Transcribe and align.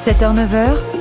7h-9h, 0.00 0.99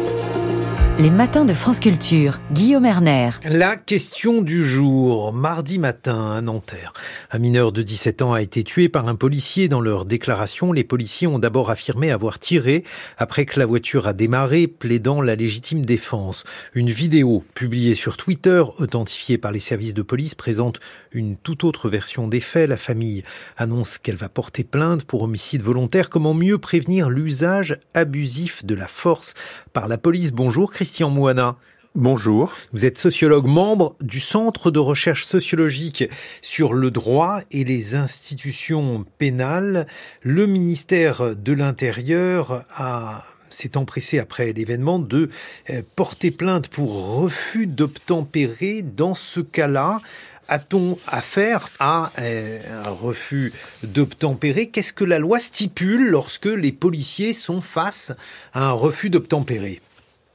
les 1.00 1.10
matins 1.10 1.46
de 1.46 1.54
France 1.54 1.80
Culture, 1.80 2.42
Guillaume 2.52 2.86
Erner. 2.86 3.30
La 3.46 3.78
question 3.78 4.42
du 4.42 4.66
jour, 4.66 5.32
mardi 5.32 5.80
matin 5.80 6.32
à 6.34 6.42
Nanterre. 6.42 6.92
Un 7.32 7.40
mineur 7.40 7.72
de 7.72 7.82
17 7.82 8.22
ans 8.22 8.34
a 8.34 8.42
été 8.42 8.66
tué 8.66 8.90
par 8.90 9.08
un 9.08 9.16
policier. 9.16 9.70
Dans 9.70 9.80
leur 9.80 10.04
déclaration, 10.04 10.74
les 10.74 10.84
policiers 10.84 11.26
ont 11.26 11.40
d'abord 11.40 11.70
affirmé 11.70 12.12
avoir 12.12 12.38
tiré 12.38 12.84
après 13.18 13.46
que 13.46 13.62
la 13.62 13.66
voiture 13.66 14.08
a 14.08 14.14
démarré, 14.14 14.68
plaidant 14.68 15.22
la 15.22 15.38
légitime 15.38 15.86
défense. 15.86 16.44
Une 16.74 16.90
vidéo 16.90 17.46
publiée 17.54 17.96
sur 17.96 18.18
Twitter, 18.18 18.62
authentifiée 18.78 19.38
par 19.38 19.54
les 19.54 19.62
services 19.62 19.94
de 19.94 20.02
police, 20.02 20.36
présente 20.36 20.82
une 21.14 21.38
toute 21.38 21.64
autre 21.64 21.88
version 21.88 22.28
des 22.28 22.42
faits. 22.42 22.68
La 22.68 22.76
famille 22.76 23.24
annonce 23.56 24.00
qu'elle 24.00 24.18
va 24.18 24.28
porter 24.28 24.66
plainte 24.66 25.06
pour 25.06 25.22
homicide 25.22 25.62
volontaire. 25.62 26.10
Comment 26.10 26.34
mieux 26.34 26.58
prévenir 26.58 27.10
l'usage 27.10 27.80
abusif 27.94 28.66
de 28.66 28.76
la 28.76 28.88
force 28.88 29.34
par 29.72 29.88
la 29.88 29.98
police? 29.98 30.34
Bonjour 30.34 30.70
Christian. 30.70 30.89
Christian 30.90 31.12
Mouana. 31.12 31.56
Bonjour. 31.94 32.56
Vous 32.74 32.84
êtes 32.84 32.98
sociologue, 32.98 33.46
membre 33.46 33.96
du 34.02 34.20
Centre 34.20 34.72
de 34.72 34.80
recherche 34.80 35.24
sociologique 35.24 36.10
sur 36.42 36.74
le 36.74 36.90
droit 36.90 37.42
et 37.52 37.64
les 37.64 37.94
institutions 37.94 39.06
pénales. 39.20 39.86
Le 40.24 40.48
ministère 40.48 41.36
de 41.36 41.54
l'Intérieur 41.54 42.66
a 42.76 43.24
s'est 43.52 43.78
empressé 43.78 44.18
après 44.18 44.52
l'événement 44.52 44.98
de 44.98 45.30
euh, 45.70 45.84
porter 45.96 46.32
plainte 46.32 46.70
pour 46.70 47.18
refus 47.18 47.68
d'obtempérer. 47.68 48.82
Dans 48.82 49.14
ce 49.14 49.42
cas-là, 49.42 50.02
a-t-on 50.48 50.98
affaire 51.06 51.70
à 51.78 52.12
euh, 52.18 52.60
un 52.84 52.90
refus 52.90 53.54
d'obtempérer? 53.84 54.70
Qu'est-ce 54.70 54.94
que 54.94 55.06
la 55.06 55.20
loi 55.20 55.38
stipule 55.40 56.10
lorsque 56.10 56.46
les 56.46 56.72
policiers 56.72 57.34
sont 57.34 57.62
face 57.62 58.12
à 58.54 58.70
un 58.70 58.72
refus 58.72 59.12
d'obtempérer? 59.12 59.82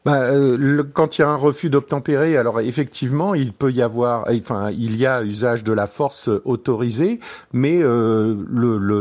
Bah, 0.04 0.20
euh, 0.24 0.82
quand 0.92 1.16
il 1.16 1.22
y 1.22 1.24
a 1.24 1.28
un 1.30 1.36
refus 1.36 1.70
d'obtempérer, 1.70 2.36
alors 2.36 2.60
effectivement, 2.60 3.34
il 3.34 3.54
peut 3.54 3.72
y 3.72 3.80
avoir, 3.80 4.26
enfin, 4.28 4.70
il 4.70 4.96
y 4.96 5.06
a 5.06 5.22
usage 5.22 5.64
de 5.64 5.72
la 5.72 5.86
force 5.86 6.28
autorisé, 6.44 7.20
mais 7.54 7.80
euh, 7.82 8.36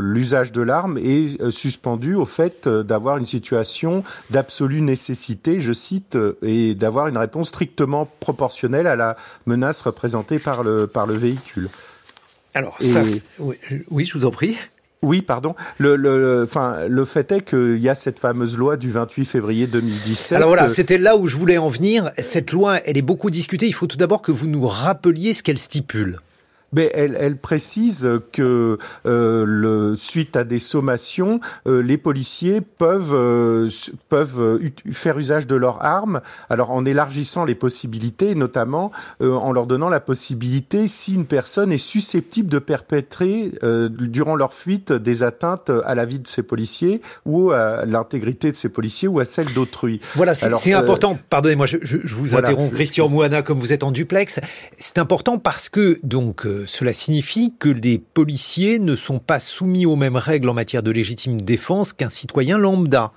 l'usage 0.02 0.48
le, 0.48 0.54
de 0.54 0.62
l'arme 0.62 0.98
est 0.98 1.42
euh, 1.42 1.52
suspendu 1.52 2.16
au 2.16 2.24
fait 2.24 2.68
euh, 2.68 2.84
d'avoir 2.84 3.18
une 3.18 3.26
situation 3.26 4.04
d'absolue 4.30 4.82
nécessité, 4.82 5.60
je 5.60 5.74
cite, 5.74 6.18
et 6.42 6.74
d'avoir 6.74 7.08
une 7.08 7.18
réponse 7.18 7.50
strictement 7.50 8.10
proportionnelle 8.22 8.88
à 8.88 8.96
la 8.96 9.18
menace 9.46 9.82
représentée 9.82 10.40
par 10.40 10.64
le 10.64 10.88
par 10.88 11.06
le 11.06 11.16
véhicule. 11.16 11.70
Alors, 12.54 12.78
ça, 12.80 13.02
oui, 13.40 13.58
oui, 13.90 14.06
je 14.06 14.18
vous 14.18 14.26
en 14.26 14.32
prie. 14.32 14.56
Oui, 15.04 15.22
pardon. 15.22 15.54
Le, 15.78 16.46
fait 17.06 17.32
est 17.32 17.42
qu'il 17.42 17.78
y 17.78 17.90
a 17.90 17.96
cette 17.96 18.20
fameuse 18.20 18.58
loi 18.58 18.78
du 18.78 18.90
28 18.90 19.26
février 19.26 19.68
2017. 19.68 20.38
Alors 20.38 20.48
voilà, 20.48 20.68
c'était 20.68 20.98
là 20.98 21.18
où 21.18 21.28
je 21.28 21.36
voulais 21.36 21.58
en 21.58 21.68
venir. 21.68 22.12
Cette 22.18 22.52
loi, 22.52 22.80
elle 22.86 22.98
est 22.98 23.04
beaucoup 23.04 23.30
discutée. 23.30 23.68
Il 23.68 23.74
faut 23.74 23.88
tout 23.88 23.98
d'abord 23.98 24.22
que 24.22 24.32
vous 24.32 24.48
nous 24.48 24.66
rappeliez 24.68 25.34
ce 25.34 25.44
qu'elle 25.44 25.60
stipule 25.60 26.20
mais 26.74 26.92
elle, 26.94 27.16
elle 27.20 27.38
précise 27.38 28.10
que 28.32 28.78
euh, 29.06 29.44
le, 29.46 29.96
suite 29.96 30.36
à 30.36 30.44
des 30.44 30.60
sommations, 30.60 31.40
euh, 31.68 31.82
les 31.82 31.98
policiers 31.98 32.62
peuvent 32.62 33.16
euh, 33.16 33.70
peuvent 34.10 34.60
faire 34.92 35.18
usage 35.18 35.48
de 35.48 35.56
leurs 35.56 35.84
armes. 35.84 36.22
Alors 36.50 36.72
en 36.72 36.86
élargissant 36.86 37.46
les 37.46 37.56
possibilités, 37.56 38.36
notamment 38.36 38.92
en 39.22 39.52
leur 39.52 39.68
donnant 39.68 39.90
la 39.90 40.00
possibilité, 40.00 40.88
si 40.88 41.14
une 41.14 41.26
personne 41.26 41.72
est 41.72 41.78
susceptible 41.78 42.50
de 42.50 42.60
perpétrer 42.60 43.52
durant 43.90 44.36
leur 44.36 44.54
fuite 44.54 44.92
des 44.92 45.24
atteintes 45.24 45.72
à 45.86 45.96
la 45.96 46.06
vie 46.06 46.20
de 46.20 46.28
ces 46.28 46.44
policiers 46.44 47.02
ou 47.26 47.52
à 47.52 47.86
l'intégrité 47.86 48.52
de 48.52 48.56
ces 48.56 48.70
policiers 48.70 49.08
ou 49.08 49.20
à 49.20 49.26
celle 49.26 49.52
d'autrui. 49.54 50.00
Voilà, 50.16 50.34
c'est 50.34 50.74
important. 50.74 51.18
Pardonnez-moi, 51.30 51.66
je, 51.66 51.78
je, 51.82 52.16
vous 52.16 52.36
interromps, 52.36 52.74
Christian 52.74 53.10
Mouana, 53.10 53.42
comme 53.42 53.60
vous 53.60 53.74
êtes 53.74 53.84
en 53.84 53.92
duplex. 53.92 54.40
C'est 54.80 54.98
important 54.98 55.38
parce 55.38 55.70
que 55.70 56.00
donc 56.04 56.46
cela 56.66 56.94
signifie 56.94 57.54
que 57.58 57.70
les 57.70 57.98
policiers 57.98 58.80
ne 58.80 58.96
sont 58.96 59.20
pas 59.20 59.40
soumis 59.40 59.86
aux 59.86 59.96
mêmes 59.96 60.16
règles 60.16 60.50
en 60.50 60.54
matière 60.54 60.84
de 60.84 60.92
légitime 60.92 61.42
défense 61.42 61.94
qu'un 61.94 62.10
citoyen 62.10 62.58
lambda. 62.58 63.12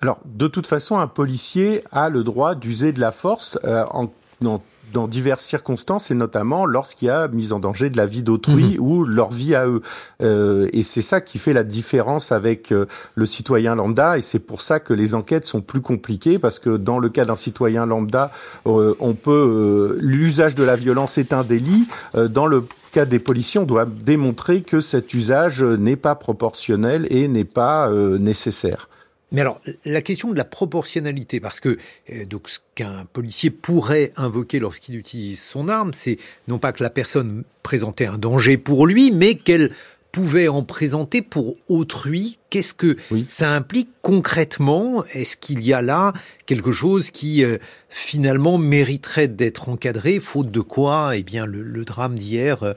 Alors, 0.00 0.20
de 0.24 0.46
toute 0.46 0.66
façon, 0.66 0.98
un 0.98 1.08
policier 1.08 1.82
a 1.90 2.08
le 2.08 2.22
droit 2.22 2.54
d'user 2.54 2.92
de 2.92 3.00
la 3.00 3.10
force 3.10 3.58
euh, 3.64 3.84
en, 3.90 4.06
en 4.44 4.62
dans 4.92 5.08
diverses 5.08 5.44
circonstances 5.44 6.10
et 6.10 6.14
notamment 6.14 6.66
lorsqu'il 6.66 7.08
y 7.08 7.10
a 7.10 7.28
mise 7.28 7.52
en 7.52 7.60
danger 7.60 7.90
de 7.90 7.96
la 7.96 8.06
vie 8.06 8.22
d'autrui 8.22 8.74
mhm. 8.74 8.80
ou 8.80 9.04
leur 9.04 9.30
vie 9.30 9.54
à 9.54 9.66
eux. 9.66 9.82
Euh, 10.22 10.68
et 10.72 10.82
c'est 10.82 11.02
ça 11.02 11.20
qui 11.20 11.38
fait 11.38 11.52
la 11.52 11.64
différence 11.64 12.32
avec 12.32 12.72
euh, 12.72 12.86
le 13.14 13.26
citoyen 13.26 13.74
lambda 13.74 14.18
et 14.18 14.22
c'est 14.22 14.38
pour 14.38 14.60
ça 14.60 14.80
que 14.80 14.94
les 14.94 15.14
enquêtes 15.14 15.46
sont 15.46 15.60
plus 15.60 15.80
compliquées 15.80 16.38
parce 16.38 16.58
que 16.58 16.76
dans 16.76 16.98
le 16.98 17.08
cas 17.08 17.24
d'un 17.24 17.36
citoyen 17.36 17.86
lambda, 17.86 18.30
euh, 18.66 18.94
on 19.00 19.14
peut 19.14 19.30
euh, 19.30 19.98
l'usage 20.00 20.54
de 20.54 20.64
la 20.64 20.76
violence 20.76 21.18
est 21.18 21.32
un 21.32 21.44
délit. 21.44 21.86
dans 22.14 22.46
le 22.46 22.64
cas 22.92 23.04
des 23.04 23.18
policiers, 23.18 23.60
on 23.60 23.64
doit 23.64 23.84
démontrer 23.84 24.62
que 24.62 24.80
cet 24.80 25.12
usage 25.14 25.62
n'est 25.62 25.96
pas 25.96 26.14
proportionnel 26.14 27.06
et 27.10 27.28
n'est 27.28 27.44
pas 27.44 27.90
nécessaire. 28.18 28.88
Mais 29.30 29.42
alors, 29.42 29.60
la 29.84 30.00
question 30.00 30.30
de 30.30 30.36
la 30.36 30.44
proportionnalité, 30.44 31.38
parce 31.40 31.60
que 31.60 31.78
euh, 32.12 32.24
donc 32.24 32.48
ce 32.48 32.60
qu'un 32.74 33.04
policier 33.12 33.50
pourrait 33.50 34.12
invoquer 34.16 34.58
lorsqu'il 34.58 34.96
utilise 34.96 35.42
son 35.42 35.68
arme, 35.68 35.92
c'est 35.92 36.18
non 36.46 36.58
pas 36.58 36.72
que 36.72 36.82
la 36.82 36.90
personne 36.90 37.44
présentait 37.62 38.06
un 38.06 38.18
danger 38.18 38.56
pour 38.56 38.86
lui, 38.86 39.10
mais 39.10 39.34
qu'elle 39.34 39.70
pouvait 40.12 40.48
en 40.48 40.62
présenter 40.62 41.20
pour 41.20 41.56
autrui. 41.68 42.38
Qu'est-ce 42.48 42.72
que 42.72 42.96
ça 43.28 43.52
implique 43.52 43.90
concrètement? 44.00 45.04
Est-ce 45.12 45.36
qu'il 45.36 45.62
y 45.62 45.74
a 45.74 45.82
là 45.82 46.14
quelque 46.46 46.72
chose 46.72 47.10
qui 47.10 47.44
euh, 47.44 47.58
finalement 47.90 48.56
mériterait 48.56 49.28
d'être 49.28 49.68
encadré, 49.68 50.18
faute 50.18 50.50
de 50.50 50.60
quoi 50.60 51.14
Eh 51.14 51.22
bien, 51.22 51.44
le, 51.44 51.62
le 51.62 51.84
drame 51.84 52.18
d'hier 52.18 52.62
euh, 52.62 52.72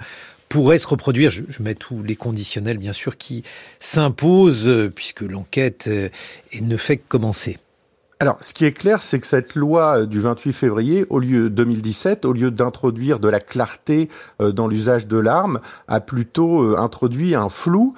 pourrait 0.52 0.80
se 0.80 0.88
reproduire. 0.88 1.32
Je, 1.32 1.44
mets 1.62 1.76
tous 1.76 2.04
les 2.04 2.18
conditionnels, 2.18 2.78
bien 2.78 2.92
sûr, 2.92 3.18
qui 3.18 3.44
s'imposent, 3.80 4.68
euh, 4.68 4.92
puisque 4.94 5.22
l'enquête 5.22 5.86
euh, 5.88 6.10
ne 6.60 6.76
fait 6.76 6.98
que 6.98 7.08
commencer. 7.08 7.58
Alors, 8.22 8.38
ce 8.42 8.54
qui 8.54 8.66
est 8.66 8.72
clair, 8.72 9.02
c'est 9.02 9.20
que 9.20 9.26
cette 9.26 9.56
loi 9.56 10.02
euh, 10.02 10.06
du 10.06 10.20
28 10.20 10.52
février, 10.52 11.08
au 11.10 11.18
lieu 11.18 11.50
2017, 11.50 12.24
au 12.26 12.34
lieu 12.34 12.52
d'introduire 12.52 13.20
de 13.20 13.28
la 13.28 13.40
clarté 13.40 14.10
euh, 14.40 14.52
dans 14.52 14.68
l'usage 14.68 15.08
de 15.08 15.18
l'arme, 15.18 15.60
a 15.88 16.02
plutôt 16.02 16.62
euh, 16.62 16.78
introduit 16.78 17.34
un 17.34 17.50
flou, 17.50 17.96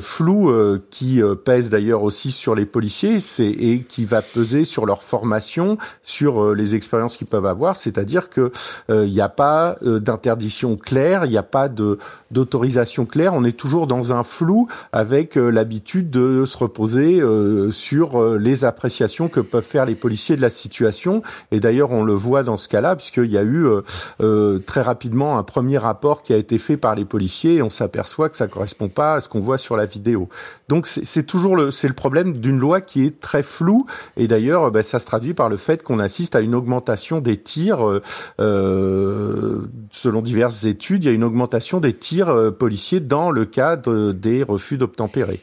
flou 0.00 0.50
qui 0.90 1.20
pèse 1.44 1.68
d'ailleurs 1.68 2.02
aussi 2.02 2.30
sur 2.30 2.54
les 2.54 2.64
policiers, 2.64 3.18
et 3.40 3.82
qui 3.82 4.04
va 4.04 4.22
peser 4.22 4.64
sur 4.64 4.86
leur 4.86 5.02
formation, 5.02 5.76
sur 6.02 6.54
les 6.54 6.74
expériences 6.74 7.16
qu'ils 7.16 7.26
peuvent 7.26 7.46
avoir. 7.46 7.76
C'est-à-dire 7.76 8.30
que 8.30 8.50
il 8.88 9.10
n'y 9.10 9.20
a 9.20 9.28
pas 9.28 9.76
d'interdiction 9.82 10.76
claire, 10.76 11.24
il 11.24 11.30
n'y 11.30 11.38
a 11.38 11.42
pas 11.42 11.68
de 11.68 11.98
d'autorisation 12.30 13.06
claire. 13.06 13.34
On 13.34 13.44
est 13.44 13.56
toujours 13.56 13.86
dans 13.86 14.12
un 14.12 14.22
flou 14.22 14.68
avec 14.92 15.36
l'habitude 15.36 16.10
de 16.10 16.44
se 16.44 16.58
reposer 16.58 17.22
sur 17.70 18.38
les 18.38 18.64
appréciations 18.64 19.28
que 19.28 19.40
peuvent 19.50 19.64
faire 19.64 19.84
les 19.84 19.94
policiers 19.94 20.36
de 20.36 20.40
la 20.40 20.50
situation. 20.50 21.22
Et 21.50 21.60
d'ailleurs, 21.60 21.90
on 21.92 22.02
le 22.02 22.12
voit 22.12 22.42
dans 22.42 22.56
ce 22.56 22.68
cas-là, 22.68 22.96
puisqu'il 22.96 23.30
y 23.30 23.38
a 23.38 23.42
eu 23.42 23.66
euh, 23.66 23.82
euh, 24.22 24.58
très 24.58 24.80
rapidement 24.80 25.38
un 25.38 25.42
premier 25.42 25.78
rapport 25.78 26.22
qui 26.22 26.32
a 26.32 26.36
été 26.36 26.58
fait 26.58 26.76
par 26.76 26.94
les 26.94 27.04
policiers 27.04 27.56
et 27.56 27.62
on 27.62 27.70
s'aperçoit 27.70 28.28
que 28.28 28.36
ça 28.36 28.46
correspond 28.46 28.88
pas 28.88 29.14
à 29.14 29.20
ce 29.20 29.28
qu'on 29.28 29.40
voit 29.40 29.58
sur 29.58 29.76
la 29.76 29.84
vidéo. 29.84 30.28
Donc 30.68 30.86
c'est 30.86 31.26
toujours 31.26 31.56
le, 31.56 31.70
c'est 31.70 31.88
le 31.88 31.94
problème 31.94 32.36
d'une 32.36 32.58
loi 32.58 32.80
qui 32.80 33.04
est 33.04 33.20
très 33.20 33.42
floue. 33.42 33.86
Et 34.16 34.28
d'ailleurs, 34.28 34.70
ben, 34.70 34.82
ça 34.82 34.98
se 34.98 35.06
traduit 35.06 35.34
par 35.34 35.48
le 35.48 35.56
fait 35.56 35.82
qu'on 35.82 35.98
assiste 35.98 36.36
à 36.36 36.40
une 36.40 36.54
augmentation 36.54 37.20
des 37.20 37.36
tirs. 37.36 38.00
Euh, 38.40 39.58
selon 39.90 40.22
diverses 40.22 40.64
études, 40.64 41.04
il 41.04 41.06
y 41.06 41.10
a 41.10 41.14
une 41.14 41.24
augmentation 41.24 41.80
des 41.80 41.92
tirs 41.92 42.28
euh, 42.28 42.50
policiers 42.50 43.00
dans 43.00 43.30
le 43.30 43.44
cadre 43.44 44.12
des 44.12 44.42
refus 44.42 44.78
d'obtempérer. 44.78 45.40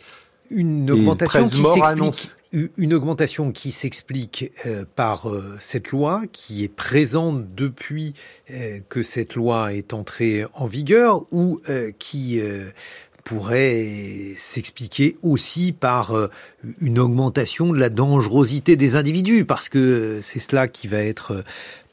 Une 0.50 0.90
augmentation 0.90 1.44
qui 1.44 1.64
s'explique 1.64 2.37
une 2.52 2.94
augmentation 2.94 3.52
qui 3.52 3.72
s'explique 3.72 4.52
euh, 4.66 4.86
par 4.96 5.30
euh, 5.30 5.56
cette 5.60 5.92
loi, 5.92 6.24
qui 6.32 6.64
est 6.64 6.74
présente 6.74 7.54
depuis 7.56 8.14
euh, 8.52 8.80
que 8.90 9.04
cette 9.04 9.36
loi 9.36 9.74
est 9.74 9.94
entrée 9.94 10.46
en 10.54 10.68
vigueur, 10.68 11.26
ou 11.32 11.62
qui 12.00 12.42
pourrait 13.24 13.88
s'expliquer 14.38 15.18
aussi 15.22 15.72
par 15.74 16.30
une 16.80 17.00
augmentation 17.00 17.74
de 17.74 17.78
la 17.78 17.90
dangerosité 17.90 18.76
des 18.76 18.96
individus, 18.96 19.46
parce 19.46 19.70
que 19.70 20.20
c'est 20.22 20.40
cela 20.40 20.68
qui 20.68 20.88
va 20.88 21.00
être 21.00 21.44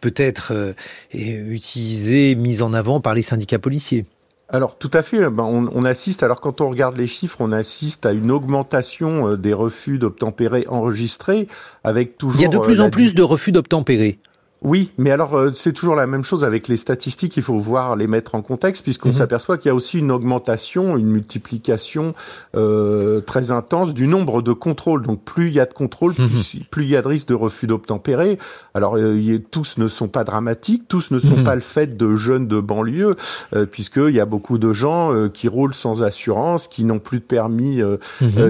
peut-être 0.00 0.74
utilisé, 1.12 2.34
mis 2.34 2.62
en 2.62 2.72
avant 2.72 3.00
par 3.00 3.14
les 3.14 3.22
syndicats 3.22 3.58
policiers. 3.58 4.06
Alors 4.50 4.76
tout 4.78 4.90
à 4.92 5.02
fait, 5.02 5.30
ben, 5.30 5.42
on, 5.42 5.84
assiste, 5.84 6.22
alors 6.22 6.40
quand 6.40 6.60
on 6.60 6.68
regarde 6.68 6.98
les 6.98 7.06
chiffres, 7.06 7.38
on 7.40 7.50
assiste 7.50 8.04
à 8.04 8.12
une 8.12 8.30
augmentation 8.30 9.30
euh, 9.30 9.36
des 9.38 9.54
refus 9.54 9.98
d'obtempérer 9.98 10.66
enregistrés, 10.68 11.48
avec 11.82 12.18
toujours... 12.18 12.40
Il 12.40 12.42
y 12.42 12.46
a 12.46 12.48
de 12.48 12.58
plus 12.58 12.80
euh, 12.80 12.84
en 12.84 12.90
plus 12.90 13.14
de 13.14 13.22
refus 13.22 13.52
d'obtempérer. 13.52 14.18
Oui, 14.64 14.90
mais 14.96 15.10
alors 15.10 15.34
euh, 15.34 15.50
c'est 15.54 15.74
toujours 15.74 15.94
la 15.94 16.06
même 16.06 16.24
chose 16.24 16.42
avec 16.42 16.68
les 16.68 16.78
statistiques. 16.78 17.36
Il 17.36 17.42
faut 17.42 17.58
voir 17.58 17.96
les 17.96 18.06
mettre 18.06 18.34
en 18.34 18.40
contexte 18.40 18.82
puisqu'on 18.82 19.10
mhm. 19.10 19.14
s'aperçoit 19.14 19.58
qu'il 19.58 19.68
y 19.68 19.72
a 19.72 19.74
aussi 19.74 19.98
une 19.98 20.10
augmentation, 20.10 20.96
une 20.96 21.08
multiplication 21.08 22.14
euh, 22.56 23.20
très 23.20 23.50
intense 23.50 23.92
du 23.92 24.06
nombre 24.06 24.40
de 24.40 24.52
contrôles. 24.52 25.02
Donc 25.02 25.22
plus 25.22 25.48
il 25.48 25.54
y 25.54 25.60
a 25.60 25.66
de 25.66 25.74
contrôles, 25.74 26.14
plus, 26.14 26.54
mhm. 26.54 26.64
il 26.78 26.88
y 26.88 26.96
a 26.96 27.02
de 27.02 27.08
risques 27.08 27.28
de 27.28 27.34
refus 27.34 27.66
d'obtempérer. 27.66 28.38
Alors 28.72 28.96
euh, 28.96 29.38
tous 29.50 29.76
ne 29.76 29.86
sont 29.86 30.08
pas 30.08 30.24
dramatiques, 30.24 30.88
tous 30.88 31.10
ne 31.10 31.18
sont 31.18 31.36
mhm. 31.36 31.44
pas 31.44 31.54
le 31.54 31.60
fait 31.60 31.98
de 31.98 32.16
jeunes 32.16 32.48
de 32.48 32.58
banlieue, 32.58 33.16
euh, 33.54 33.66
puisqu'il 33.66 34.14
y 34.14 34.20
a 34.20 34.26
beaucoup 34.26 34.56
de 34.56 34.72
gens 34.72 35.12
euh, 35.12 35.28
qui 35.28 35.46
roulent 35.46 35.74
sans 35.74 36.04
assurance, 36.04 36.68
qui 36.68 36.84
n'ont 36.84 37.00
plus 37.00 37.18
de 37.18 37.24
permis, 37.24 37.82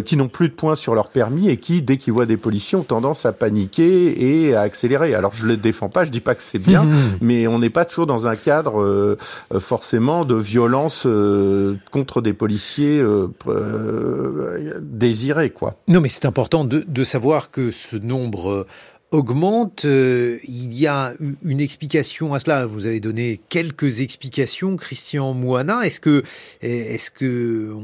qui 0.04 0.16
n'ont 0.16 0.28
plus 0.28 0.48
de 0.48 0.54
points 0.54 0.76
sur 0.76 0.94
leur 0.94 1.08
permis 1.08 1.48
et 1.48 1.56
qui, 1.56 1.82
dès 1.82 1.96
qu'ils 1.96 2.12
voient 2.12 2.26
des 2.26 2.36
policiers, 2.36 2.78
ont 2.78 2.84
tendance 2.84 3.26
à 3.26 3.32
paniquer 3.32 4.46
et 4.46 4.54
à 4.54 4.60
accélérer. 4.60 5.14
Alors 5.14 5.34
je 5.34 5.48
les 5.48 5.56
défends 5.56 5.88
pas 5.88 6.03
je 6.04 6.10
dis 6.10 6.20
pas 6.20 6.34
que 6.34 6.42
c'est 6.42 6.58
bien, 6.58 6.84
mmh. 6.84 6.94
mais 7.20 7.46
on 7.46 7.58
n'est 7.58 7.70
pas 7.70 7.84
toujours 7.84 8.06
dans 8.06 8.28
un 8.28 8.36
cadre 8.36 8.80
euh, 8.80 9.16
forcément 9.58 10.24
de 10.24 10.34
violence 10.34 11.04
euh, 11.06 11.76
contre 11.90 12.20
des 12.20 12.32
policiers 12.32 13.00
euh, 13.00 13.28
désirés, 14.80 15.50
quoi. 15.50 15.74
Non, 15.88 16.00
mais 16.00 16.08
c'est 16.08 16.26
important 16.26 16.64
de, 16.64 16.84
de, 16.86 17.04
savoir 17.04 17.50
que 17.50 17.70
ce 17.70 17.96
nombre 17.96 18.66
augmente. 19.14 19.84
il 19.84 20.74
y 20.74 20.86
a 20.86 21.14
une 21.42 21.60
explication 21.60 22.34
à 22.34 22.38
cela. 22.38 22.66
Vous 22.66 22.86
avez 22.86 23.00
donné 23.00 23.40
quelques 23.48 24.00
explications, 24.00 24.76
Christian 24.76 25.34
Moana. 25.34 25.86
Est-ce 25.86 26.00
que, 26.00 26.22
est-ce 26.60 27.10
que 27.10 27.74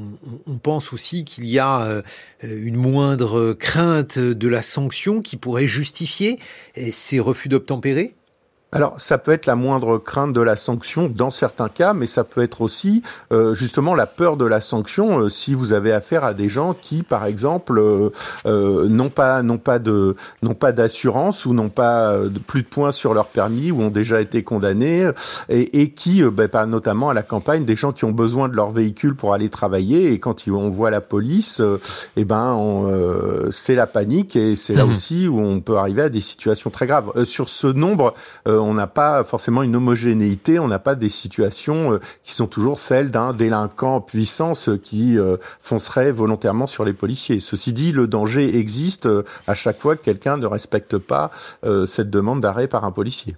on, 0.47 0.59
pense 0.59 0.93
aussi 0.93 1.25
qu'il 1.25 1.47
y 1.47 1.59
a 1.59 2.03
une 2.43 2.77
moindre 2.77 3.55
crainte 3.55 4.19
de 4.19 4.49
la 4.49 4.62
sanction 4.62 5.23
qui 5.23 5.37
pourrait 5.37 5.67
justifier 5.67 6.38
ces 6.91 7.21
refus 7.21 7.49
d'obtempérer? 7.49 8.15
Alors, 8.72 8.94
ça 8.99 9.19
peut 9.19 9.32
être 9.32 9.46
la 9.46 9.56
moindre 9.56 9.99
crainte 9.99 10.32
de 10.32 10.40
la 10.40 10.55
sanction 10.55 11.08
dans 11.12 11.31
certains 11.31 11.69
cas, 11.69 11.93
mais 11.93 12.06
ça 12.06 12.22
peut 12.22 12.43
être 12.43 12.61
aussi 12.61 13.02
euh, 13.32 13.52
justement 13.52 13.96
la 13.96 14.06
peur 14.06 14.37
de 14.37 14.44
la 14.44 14.61
sanction 14.61 15.22
euh, 15.22 15.28
si 15.28 15.55
vous 15.55 15.72
avez 15.72 15.93
affaire 15.93 16.25
à 16.25 16.34
des 16.34 16.49
gens 16.49 16.75
qui, 16.81 17.02
par 17.02 17.26
exemple, 17.26 17.81
euh, 17.81 18.88
n'ont 18.88 19.08
pas 19.08 19.43
n'ont 19.43 19.58
pas 19.58 19.81
de 19.81 20.14
n'ont 20.43 20.55
pas 20.55 20.70
d'assurance 20.70 21.46
ou 21.46 21.52
n'ont 21.52 21.69
pas 21.69 22.17
de, 22.17 22.38
plus 22.38 22.62
de 22.62 22.69
points 22.69 22.93
sur 22.93 23.12
leur 23.12 23.28
permis 23.28 23.72
ou 23.72 23.82
ont 23.82 23.90
déjà 23.90 24.20
été 24.20 24.44
condamnés 24.44 25.11
et, 25.49 25.82
et 25.82 25.90
qui, 25.90 26.22
ben, 26.22 26.67
notamment 26.67 27.11
à 27.11 27.14
la 27.14 27.22
campagne, 27.22 27.64
des 27.64 27.76
gens 27.76 27.90
qui 27.90 28.05
ont 28.05 28.12
besoin 28.12 28.49
de 28.49 28.55
leur 28.55 28.70
véhicule 28.70 29.17
pour 29.17 29.34
aller 29.34 29.49
travailler 29.49 30.12
et 30.12 30.20
quand 30.20 30.46
on 30.49 30.69
voit 30.69 30.90
la 30.90 31.00
police, 31.00 31.61
eh 32.17 32.25
ben 32.25 33.49
c'est 33.50 33.75
la 33.75 33.87
panique 33.87 34.37
et 34.37 34.55
c'est 34.55 34.75
là 34.75 34.84
mmh. 34.84 34.90
aussi 34.90 35.28
où 35.28 35.40
on 35.40 35.61
peut 35.61 35.76
arriver 35.76 36.02
à 36.02 36.08
des 36.08 36.20
situations 36.20 36.70
très 36.70 36.87
graves. 36.87 37.25
sur 37.25 37.49
ce 37.49 37.67
nombre 37.67 38.14
on 38.62 38.74
n'a 38.74 38.86
pas 38.86 39.24
forcément 39.24 39.62
une 39.62 39.76
homogénéité, 39.76 40.58
on 40.58 40.68
n'a 40.68 40.78
pas 40.78 40.94
des 40.94 41.08
situations 41.08 41.94
euh, 41.94 42.00
qui 42.22 42.32
sont 42.32 42.46
toujours 42.46 42.78
celles 42.78 43.10
d'un 43.10 43.32
délinquant 43.32 43.96
en 43.96 44.00
puissance 44.00 44.70
qui 44.82 45.18
euh, 45.18 45.36
foncerait 45.60 46.12
volontairement 46.12 46.66
sur 46.66 46.84
les 46.84 46.92
policiers. 46.92 47.40
Ceci 47.40 47.72
dit, 47.72 47.92
le 47.92 48.06
danger 48.06 48.58
existe 48.58 49.06
euh, 49.06 49.24
à 49.46 49.54
chaque 49.54 49.80
fois 49.80 49.96
que 49.96 50.02
quelqu'un 50.02 50.36
ne 50.36 50.46
respecte 50.46 50.98
pas 50.98 51.30
cette 51.84 52.10
demande 52.10 52.40
d'arrêt 52.40 52.68
par 52.68 52.84
un 52.84 52.90
policier. 52.90 53.36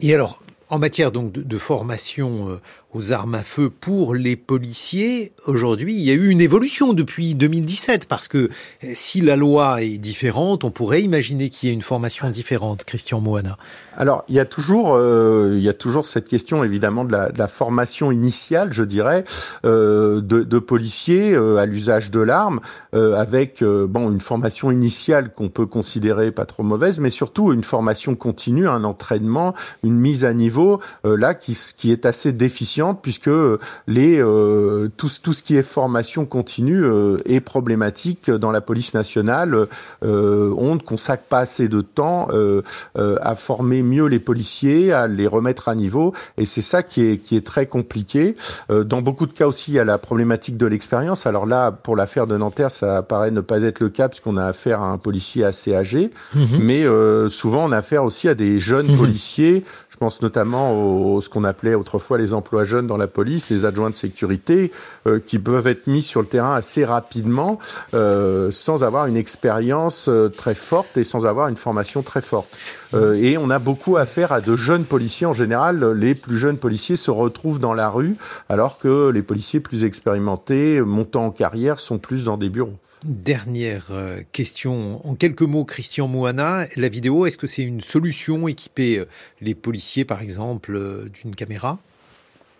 Et 0.00 0.14
alors, 0.14 0.38
en 0.72 0.78
matière 0.78 1.12
donc 1.12 1.32
de, 1.32 1.58
formation 1.58 2.48
euh, 2.48 2.60
aux 2.94 3.12
armes 3.12 3.34
à 3.34 3.42
feu 3.42 3.70
pour 3.70 4.14
les 4.14 4.36
policiers, 4.36 5.32
aujourd'hui, 5.46 5.94
il 5.94 6.02
y 6.02 6.10
a 6.10 6.14
eu 6.14 6.28
une 6.28 6.40
évolution 6.40 6.92
depuis 6.92 7.34
2017 7.34 8.06
parce 8.06 8.28
que 8.28 8.50
euh, 8.84 8.92
si 8.94 9.20
la 9.20 9.36
loi 9.36 9.82
est 9.82 9.98
différente, 9.98 10.64
on 10.64 10.70
pourrait 10.70 11.02
imaginer 11.02 11.48
qu'il 11.48 11.68
y 11.68 11.72
ait 11.72 11.74
une 11.74 11.82
formation 11.82 12.28
différente. 12.30 12.84
Christian 12.84 13.20
Moana. 13.20 13.56
Alors, 13.96 14.24
il 14.28 14.34
y 14.34 14.40
a 14.40 14.44
toujours, 14.44 14.94
euh, 14.94 15.54
il 15.56 15.62
y 15.62 15.68
a 15.68 15.74
toujours 15.74 16.06
cette 16.06 16.28
question 16.28 16.64
évidemment 16.64 17.04
de 17.04 17.12
la, 17.12 17.48
formation 17.48 18.10
initiale, 18.12 18.72
je 18.72 18.82
dirais, 18.82 19.24
de, 19.64 20.58
policiers 20.58 21.34
à 21.34 21.66
l'usage 21.66 22.10
de 22.10 22.20
l'arme, 22.20 22.60
avec 22.92 23.62
bon 23.62 24.10
une 24.10 24.20
formation 24.20 24.70
initiale 24.70 25.32
qu'on 25.34 25.48
peut 25.48 25.66
considérer 25.66 26.32
pas 26.32 26.46
trop 26.46 26.62
mauvaise, 26.62 27.00
mais 27.00 27.10
surtout 27.10 27.52
une 27.52 27.64
formation 27.64 28.14
continue, 28.14 28.68
un 28.68 28.84
entraînement, 28.84 29.54
une 29.82 29.98
mise 29.98 30.24
à 30.24 30.34
niveau 30.34 30.80
euh, 31.04 31.16
là 31.16 31.34
qui, 31.34 31.56
qui 31.76 31.92
est 31.92 32.06
assez 32.06 32.32
déficiente 32.82 33.00
puisque 33.02 33.30
les 33.86 34.20
euh, 34.20 34.88
tout, 34.96 35.08
tout 35.22 35.32
ce 35.32 35.42
qui 35.42 35.56
est 35.56 35.62
formation 35.62 36.26
continue 36.26 36.84
euh, 36.84 37.18
est 37.26 37.40
problématique 37.40 38.30
dans 38.30 38.50
la 38.50 38.60
police 38.60 38.94
nationale. 38.94 39.68
on 40.02 40.74
ne 40.74 40.80
consacre 40.80 41.24
pas 41.24 41.38
assez 41.38 41.68
de 41.68 41.80
temps 41.80 42.28
à 42.94 43.34
former 43.36 43.82
mieux 43.82 44.06
les 44.06 44.18
policiers, 44.18 44.92
à 44.92 45.06
les 45.06 45.26
remettre 45.26 45.68
à 45.68 45.74
niveau, 45.74 46.12
et 46.36 46.44
c'est 46.44 46.62
ça 46.62 46.82
qui 46.82 47.02
est 47.02 47.18
qui 47.18 47.36
est 47.36 47.46
très 47.46 47.66
compliqué. 47.66 48.34
dans 48.68 49.02
beaucoup 49.02 49.26
de 49.26 49.32
cas 49.32 49.46
aussi, 49.46 49.72
il 49.72 49.74
y 49.74 49.78
a 49.78 49.84
la 49.84 49.98
problématique 49.98 50.56
de 50.56 50.66
l'expérience. 50.66 51.26
Alors 51.26 51.46
là, 51.46 51.70
pour 51.70 51.96
l'affaire 51.96 52.26
de 52.26 52.36
Nanterre, 52.36 52.70
ça 52.70 53.02
paraît 53.02 53.30
ne 53.30 53.40
pas 53.40 53.62
être 53.62 53.80
le 53.80 53.88
cas 53.88 54.08
puisqu'on 54.08 54.36
a 54.36 54.44
affaire 54.44 54.80
à 54.80 54.86
un 54.86 54.98
policier 54.98 55.44
assez 55.44 55.74
âgé, 55.74 56.10
mhm. 56.34 56.58
mais 56.60 56.84
souvent 57.30 57.64
on 57.68 57.72
a 57.72 57.78
affaire 57.78 58.04
aussi 58.04 58.28
à 58.28 58.34
des 58.34 58.58
jeunes 58.58 58.92
mhm. 58.92 58.98
policiers. 58.98 59.64
Je 59.90 59.96
pense 59.96 60.22
notamment 60.22 60.72
au 60.72 61.20
ce 61.20 61.28
qu'on 61.28 61.44
appelait 61.44 61.74
autrefois 61.74 62.18
les 62.18 62.32
emplois 62.32 62.64
jeunes 62.64 62.71
dans 62.80 62.96
la 62.96 63.08
police, 63.08 63.50
les 63.50 63.66
adjoints 63.66 63.90
de 63.90 63.96
sécurité, 63.96 64.72
euh, 65.06 65.20
qui 65.20 65.38
peuvent 65.38 65.66
être 65.66 65.86
mis 65.86 66.00
sur 66.00 66.20
le 66.20 66.26
terrain 66.26 66.54
assez 66.54 66.84
rapidement, 66.84 67.58
euh, 67.92 68.50
sans 68.50 68.84
avoir 68.84 69.06
une 69.06 69.16
expérience 69.16 70.06
euh, 70.08 70.28
très 70.28 70.54
forte 70.54 70.96
et 70.96 71.04
sans 71.04 71.26
avoir 71.26 71.48
une 71.48 71.56
formation 71.56 72.02
très 72.02 72.22
forte. 72.22 72.56
Et 72.94 73.38
on 73.38 73.48
a 73.48 73.58
beaucoup 73.58 73.96
affaire 73.96 74.32
à 74.32 74.42
de 74.42 74.54
jeunes 74.54 74.84
policiers. 74.84 75.26
En 75.26 75.32
général, 75.32 75.92
les 75.92 76.14
plus 76.14 76.36
jeunes 76.36 76.58
policiers 76.58 76.96
se 76.96 77.10
retrouvent 77.10 77.58
dans 77.58 77.72
la 77.72 77.88
rue, 77.88 78.16
alors 78.50 78.76
que 78.78 79.08
les 79.08 79.22
policiers 79.22 79.60
plus 79.60 79.86
expérimentés, 79.86 80.78
montant 80.82 81.24
en 81.24 81.30
carrière, 81.30 81.80
sont 81.80 81.96
plus 81.96 82.24
dans 82.24 82.36
des 82.36 82.50
bureaux. 82.50 82.76
Dernière 83.02 83.86
question, 84.32 85.00
en 85.08 85.14
quelques 85.14 85.40
mots, 85.40 85.64
Christian 85.64 86.06
Moana, 86.06 86.66
la 86.76 86.88
vidéo, 86.90 87.24
est-ce 87.24 87.38
que 87.38 87.46
c'est 87.46 87.62
une 87.62 87.80
solution 87.80 88.46
équiper 88.46 89.02
les 89.40 89.54
policiers, 89.54 90.04
par 90.04 90.20
exemple, 90.20 90.78
d'une 91.14 91.34
caméra? 91.34 91.78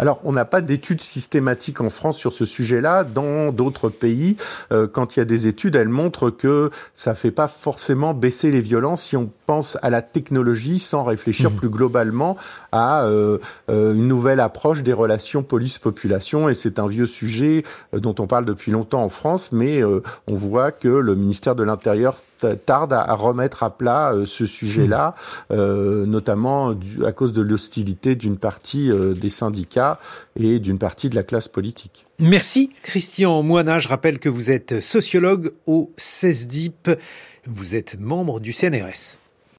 Alors, 0.02 0.18
on 0.24 0.32
n'a 0.32 0.44
pas 0.44 0.62
d'études 0.62 1.00
systématiques 1.00 1.80
en 1.80 1.88
France 1.88 2.16
sur 2.16 2.32
ce 2.32 2.44
sujet-là. 2.44 3.04
Dans 3.04 3.52
d'autres 3.52 3.88
pays, 3.88 4.34
euh, 4.72 4.88
quand 4.88 5.14
il 5.14 5.20
y 5.20 5.22
a 5.22 5.24
des 5.24 5.46
études, 5.46 5.76
elles 5.76 5.88
montrent 5.88 6.30
que 6.30 6.70
ça 6.92 7.14
fait 7.14 7.30
pas 7.30 7.46
forcément 7.46 8.12
baisser 8.12 8.50
les 8.50 8.60
violences 8.60 9.02
si 9.02 9.16
on 9.16 9.30
pense 9.46 9.78
à 9.80 9.90
la 9.90 10.02
technologie 10.02 10.80
sans 10.80 11.04
réfléchir 11.04 11.52
mmh. 11.52 11.54
plus 11.54 11.68
globalement 11.68 12.36
à 12.72 13.04
euh, 13.04 13.38
euh, 13.70 13.94
une 13.94 14.08
nouvelle 14.08 14.40
approche 14.40 14.82
des 14.82 14.92
relations 14.92 15.44
police-population. 15.44 16.48
Et 16.48 16.54
c'est 16.54 16.80
un 16.80 16.88
vieux 16.88 17.06
sujet 17.06 17.62
dont 17.92 18.16
on 18.18 18.26
parle 18.26 18.44
depuis 18.44 18.72
longtemps 18.72 19.04
en 19.04 19.08
France, 19.08 19.52
mais 19.52 19.84
on 19.84 20.34
voit 20.34 20.72
que 20.72 20.88
le 20.88 21.14
ministère 21.14 21.54
de 21.54 21.62
l'Intérieur 21.62 22.16
tarde 22.66 22.92
à, 22.92 23.14
remettre 23.14 23.62
à 23.62 23.70
plat 23.70 24.12
ce 24.24 24.46
sujet-là, 24.46 25.14
notamment 25.50 26.74
à 27.06 27.12
cause 27.12 27.32
de 27.32 27.42
l'hostilité 27.42 28.16
d'une 28.16 28.36
partie 28.36 28.90
des 28.90 29.30
syndicats 29.30 29.91
et 30.36 30.58
d'une 30.58 30.78
partie 30.78 31.08
de 31.08 31.14
la 31.14 31.22
classe 31.22 31.48
politique. 31.48 32.06
Merci 32.18 32.70
Christian 32.82 33.42
Moina. 33.42 33.80
Je 33.80 33.88
rappelle 33.88 34.18
que 34.18 34.28
vous 34.28 34.50
êtes 34.50 34.80
sociologue 34.80 35.52
au 35.66 35.92
CESDIP. 35.96 36.90
Vous 37.46 37.74
êtes 37.74 37.98
membre 37.98 38.40
du 38.40 38.52
CNRS. 38.52 39.21